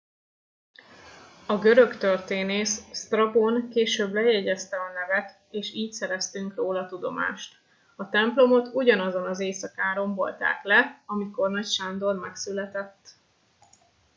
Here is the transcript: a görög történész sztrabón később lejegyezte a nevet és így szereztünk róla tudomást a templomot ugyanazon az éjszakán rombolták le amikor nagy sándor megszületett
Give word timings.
a 1.45 1.57
görög 1.59 1.97
történész 1.97 2.85
sztrabón 2.91 3.69
később 3.69 4.13
lejegyezte 4.13 4.77
a 4.77 4.91
nevet 4.93 5.39
és 5.49 5.73
így 5.73 5.91
szereztünk 5.91 6.55
róla 6.55 6.87
tudomást 6.87 7.55
a 7.95 8.09
templomot 8.09 8.69
ugyanazon 8.73 9.25
az 9.27 9.39
éjszakán 9.39 9.95
rombolták 9.95 10.63
le 10.63 11.03
amikor 11.05 11.49
nagy 11.49 11.67
sándor 11.67 12.15
megszületett 12.15 13.09